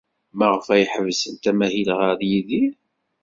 [0.37, 2.73] Maɣef ay ḥebsent amahil ɣer Yidir?